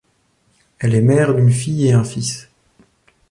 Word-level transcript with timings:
Elle 0.79 0.95
est 0.95 1.01
mère 1.01 1.35
d'une 1.35 1.51
fille 1.51 1.85
et 1.85 1.93
un 1.93 2.03
fils. 2.03 2.49